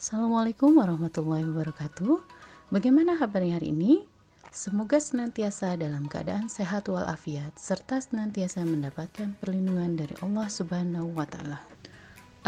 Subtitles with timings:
[0.00, 2.24] Assalamualaikum warahmatullahi wabarakatuh.
[2.72, 4.08] Bagaimana kabarnya hari ini?
[4.48, 11.60] Semoga senantiasa dalam keadaan sehat walafiat serta senantiasa mendapatkan perlindungan dari Allah Subhanahu wa taala.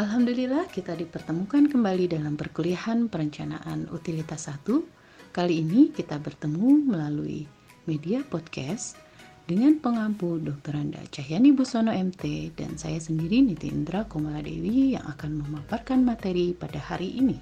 [0.01, 5.37] Alhamdulillah kita dipertemukan kembali dalam perkuliahan perencanaan utilitas 1.
[5.37, 7.45] Kali ini kita bertemu melalui
[7.85, 8.97] media podcast
[9.43, 10.79] dengan pengampu Dr.
[10.79, 16.55] Anda Cahyani Busono MT dan saya sendiri Niti Indra Komala Dewi yang akan memaparkan materi
[16.55, 17.39] pada hari ini.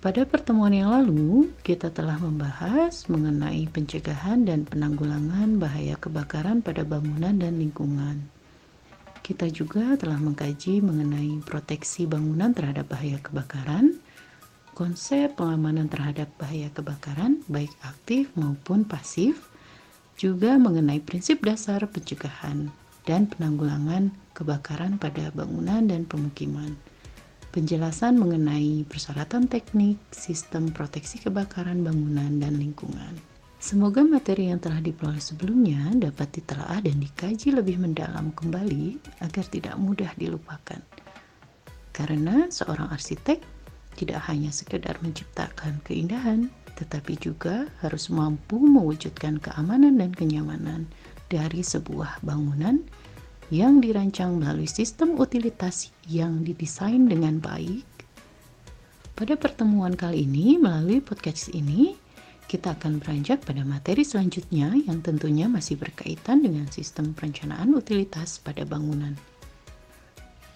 [0.00, 7.36] Pada pertemuan yang lalu, kita telah membahas mengenai pencegahan dan penanggulangan bahaya kebakaran pada bangunan
[7.36, 8.24] dan lingkungan.
[9.20, 14.00] Kita juga telah mengkaji mengenai proteksi bangunan terhadap bahaya kebakaran,
[14.72, 19.49] konsep pengamanan terhadap bahaya kebakaran, baik aktif maupun pasif,
[20.20, 22.68] juga mengenai prinsip dasar pencegahan
[23.08, 26.76] dan penanggulangan kebakaran pada bangunan dan pemukiman.
[27.56, 33.16] Penjelasan mengenai persyaratan teknik, sistem proteksi kebakaran bangunan dan lingkungan.
[33.56, 39.80] Semoga materi yang telah diperoleh sebelumnya dapat ditelaah dan dikaji lebih mendalam kembali agar tidak
[39.80, 40.84] mudah dilupakan.
[41.96, 43.40] Karena seorang arsitek
[43.96, 50.88] tidak hanya sekedar menciptakan keindahan, tetapi juga harus mampu mewujudkan keamanan dan kenyamanan
[51.28, 52.80] dari sebuah bangunan
[53.52, 57.84] yang dirancang melalui sistem utilitas yang didesain dengan baik.
[59.12, 61.92] Pada pertemuan kali ini, melalui podcast ini,
[62.48, 68.64] kita akan beranjak pada materi selanjutnya yang tentunya masih berkaitan dengan sistem perencanaan utilitas pada
[68.64, 69.14] bangunan.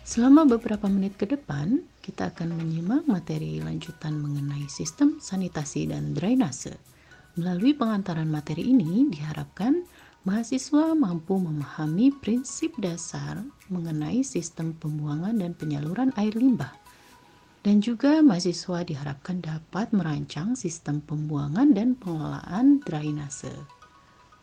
[0.03, 6.77] Selama beberapa menit ke depan, kita akan menyimak materi lanjutan mengenai sistem sanitasi dan drainase.
[7.41, 9.89] Melalui pengantaran materi ini, diharapkan
[10.29, 13.41] mahasiswa mampu memahami prinsip dasar
[13.73, 16.77] mengenai sistem pembuangan dan penyaluran air limbah.
[17.65, 23.57] Dan juga mahasiswa diharapkan dapat merancang sistem pembuangan dan pengelolaan drainase.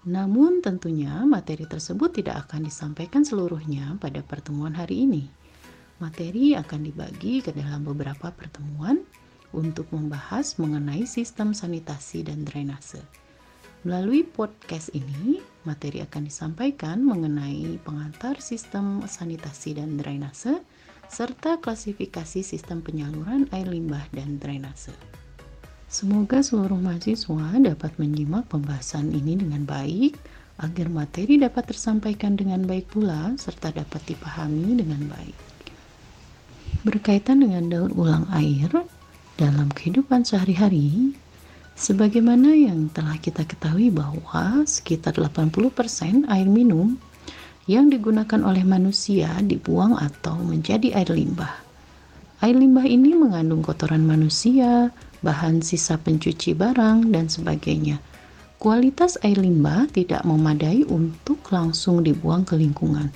[0.09, 5.29] Namun tentunya materi tersebut tidak akan disampaikan seluruhnya pada pertemuan hari ini
[6.01, 9.05] Materi akan dibagi ke dalam beberapa pertemuan
[9.53, 12.97] untuk membahas mengenai sistem sanitasi dan drainase.
[13.85, 20.65] Melalui podcast ini, materi akan disampaikan mengenai pengantar sistem sanitasi dan drainase
[21.05, 24.97] serta klasifikasi sistem penyaluran air limbah dan drainase.
[25.85, 30.17] Semoga seluruh mahasiswa dapat menyimak pembahasan ini dengan baik
[30.65, 35.60] agar materi dapat tersampaikan dengan baik pula serta dapat dipahami dengan baik
[36.81, 38.69] berkaitan dengan daur ulang air
[39.37, 41.13] dalam kehidupan sehari-hari,
[41.77, 46.97] sebagaimana yang telah kita ketahui bahwa sekitar 80% air minum
[47.69, 51.61] yang digunakan oleh manusia dibuang atau menjadi air limbah.
[52.41, 54.89] Air limbah ini mengandung kotoran manusia,
[55.21, 58.01] bahan sisa pencuci barang, dan sebagainya.
[58.57, 63.09] Kualitas air limbah tidak memadai untuk langsung dibuang ke lingkungan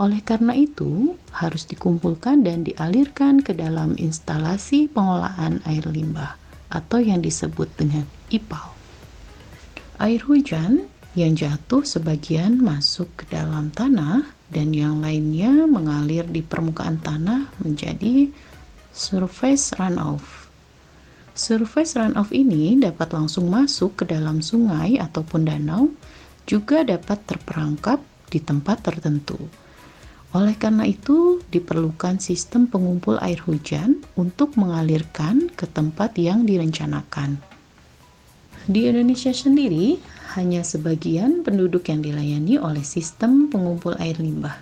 [0.00, 6.40] oleh karena itu, harus dikumpulkan dan dialirkan ke dalam instalasi pengolahan air limbah
[6.72, 8.72] atau yang disebut dengan IPAL.
[10.00, 16.96] Air hujan yang jatuh sebagian masuk ke dalam tanah dan yang lainnya mengalir di permukaan
[16.96, 18.32] tanah menjadi
[18.96, 20.48] surface runoff.
[21.36, 25.92] Surface runoff ini dapat langsung masuk ke dalam sungai ataupun danau,
[26.48, 28.00] juga dapat terperangkap
[28.32, 29.36] di tempat tertentu.
[30.30, 37.42] Oleh karena itu, diperlukan sistem pengumpul air hujan untuk mengalirkan ke tempat yang direncanakan.
[38.70, 39.98] Di Indonesia sendiri,
[40.38, 44.54] hanya sebagian penduduk yang dilayani oleh sistem pengumpul air limbah.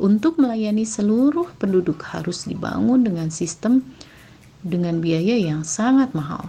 [0.00, 3.84] Untuk melayani seluruh penduduk harus dibangun dengan sistem
[4.64, 6.48] dengan biaya yang sangat mahal.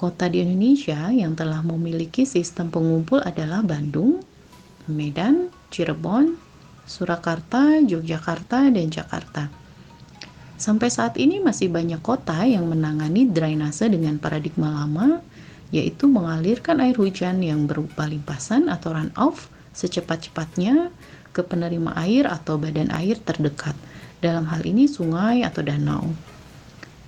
[0.00, 4.24] Kota di Indonesia yang telah memiliki sistem pengumpul adalah Bandung,
[4.88, 6.40] Medan, Cirebon,
[6.84, 9.48] Surakarta, Yogyakarta, dan Jakarta.
[10.54, 15.24] Sampai saat ini masih banyak kota yang menangani drainase dengan paradigma lama,
[15.74, 20.94] yaitu mengalirkan air hujan yang berupa limpasan atau runoff secepat-cepatnya
[21.34, 23.74] ke penerima air atau badan air terdekat,
[24.22, 26.14] dalam hal ini sungai atau danau.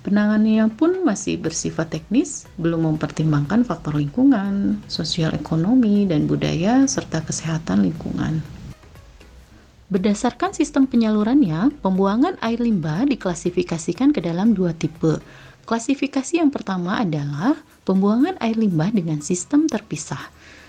[0.03, 7.83] Penanganannya pun masih bersifat teknis, belum mempertimbangkan faktor lingkungan, sosial ekonomi, dan budaya, serta kesehatan
[7.83, 8.56] lingkungan.
[9.87, 15.23] Berdasarkan sistem penyalurannya, pembuangan air limbah diklasifikasikan ke dalam dua tipe.
[15.63, 17.55] Klasifikasi yang pertama adalah
[17.87, 20.19] pembuangan air limbah dengan sistem terpisah.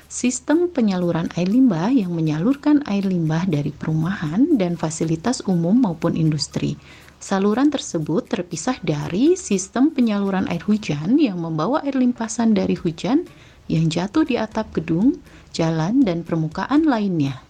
[0.06, 6.78] Sistem penyaluran air limbah yang menyalurkan air limbah dari perumahan dan fasilitas umum maupun industri.
[7.18, 13.26] Saluran tersebut terpisah dari sistem penyaluran air hujan yang membawa air limpasan dari hujan
[13.66, 15.18] yang jatuh di atap gedung,
[15.50, 17.47] jalan, dan permukaan lainnya.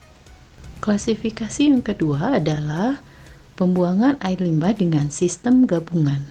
[0.79, 3.03] Klasifikasi yang kedua adalah
[3.59, 6.23] pembuangan air limbah dengan sistem gabungan,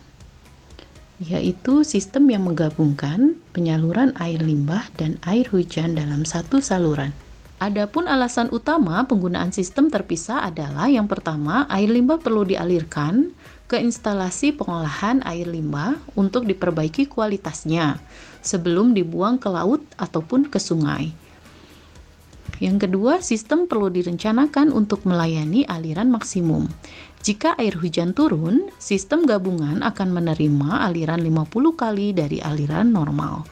[1.19, 7.11] yaitu sistem yang menggabungkan penyaluran air limbah dan air hujan dalam satu saluran.
[7.59, 13.35] Adapun alasan utama penggunaan sistem terpisah adalah yang pertama, air limbah perlu dialirkan
[13.67, 17.99] ke instalasi pengolahan air limbah untuk diperbaiki kualitasnya
[18.39, 21.26] sebelum dibuang ke laut ataupun ke sungai.
[22.57, 26.65] Yang kedua, sistem perlu direncanakan untuk melayani aliran maksimum.
[27.21, 33.45] Jika air hujan turun, sistem gabungan akan menerima aliran 50 kali dari aliran normal.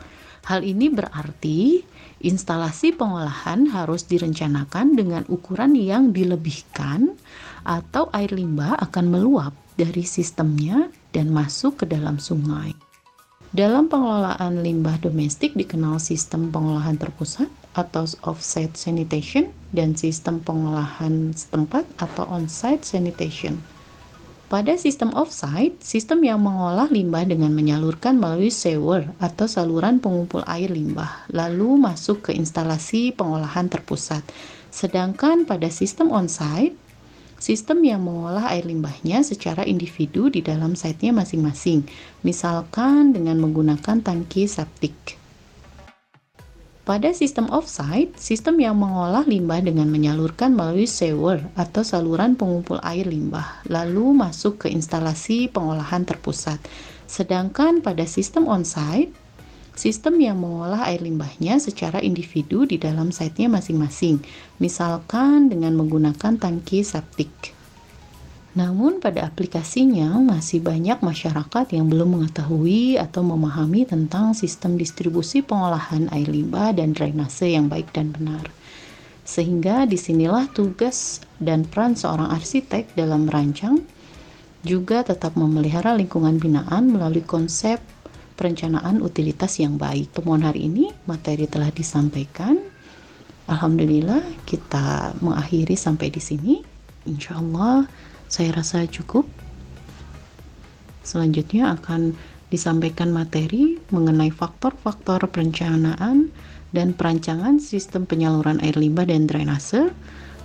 [0.46, 1.82] Hal ini berarti
[2.22, 7.18] instalasi pengolahan harus direncanakan dengan ukuran yang dilebihkan
[7.66, 12.85] atau air limbah akan meluap dari sistemnya dan masuk ke dalam sungai.
[13.56, 21.88] Dalam pengelolaan limbah domestik dikenal sistem pengolahan terpusat atau offsite sanitation dan sistem pengolahan setempat
[21.96, 23.56] atau on-site sanitation.
[24.52, 30.76] Pada sistem offsite, sistem yang mengolah limbah dengan menyalurkan melalui sewer atau saluran pengumpul air
[30.76, 34.28] limbah, lalu masuk ke instalasi pengolahan terpusat.
[34.68, 36.76] Sedangkan pada sistem onsite,
[37.40, 41.86] sistem yang mengolah air limbahnya secara individu di dalam site-nya masing-masing,
[42.26, 45.20] misalkan dengan menggunakan tangki septik.
[46.86, 53.10] Pada sistem offsite, sistem yang mengolah limbah dengan menyalurkan melalui sewer atau saluran pengumpul air
[53.10, 56.62] limbah, lalu masuk ke instalasi pengolahan terpusat.
[57.10, 59.10] Sedangkan pada sistem onsite,
[59.76, 64.24] sistem yang mengolah air limbahnya secara individu di dalam site-nya masing-masing,
[64.58, 67.56] misalkan dengan menggunakan tangki septik.
[68.56, 76.08] Namun pada aplikasinya masih banyak masyarakat yang belum mengetahui atau memahami tentang sistem distribusi pengolahan
[76.16, 78.48] air limbah dan drainase yang baik dan benar.
[79.28, 83.84] Sehingga di sinilah tugas dan peran seorang arsitek dalam merancang
[84.64, 87.84] juga tetap memelihara lingkungan binaan melalui konsep
[88.36, 90.12] perencanaan utilitas yang baik.
[90.12, 92.60] Temuan hari ini materi telah disampaikan.
[93.48, 96.56] Alhamdulillah kita mengakhiri sampai di sini.
[97.08, 97.88] Insya Allah
[98.28, 99.26] saya rasa cukup.
[101.06, 102.18] Selanjutnya akan
[102.50, 106.30] disampaikan materi mengenai faktor-faktor perencanaan
[106.74, 109.94] dan perancangan sistem penyaluran air limbah dan drainase,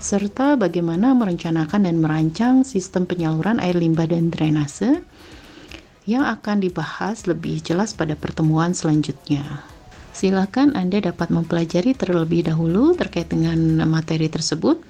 [0.01, 5.05] serta bagaimana merencanakan dan merancang sistem penyaluran air limbah dan drainase
[6.08, 9.43] yang akan dibahas lebih jelas pada pertemuan selanjutnya.
[10.11, 13.56] Silakan Anda dapat mempelajari terlebih dahulu terkait dengan
[13.88, 14.82] materi tersebut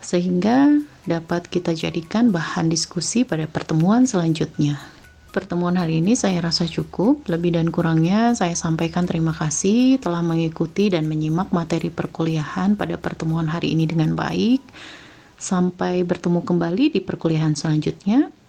[0.00, 4.80] sehingga dapat kita jadikan bahan diskusi pada pertemuan selanjutnya.
[5.30, 10.90] Pertemuan hari ini saya rasa cukup, lebih dan kurangnya saya sampaikan terima kasih telah mengikuti
[10.90, 14.58] dan menyimak materi perkuliahan pada pertemuan hari ini dengan baik.
[15.38, 18.39] Sampai bertemu kembali di perkuliahan selanjutnya.